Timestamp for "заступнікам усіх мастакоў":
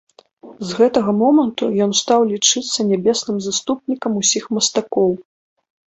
3.53-5.11